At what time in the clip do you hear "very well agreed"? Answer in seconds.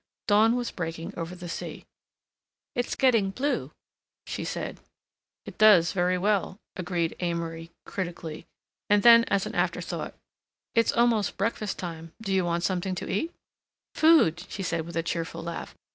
5.91-7.15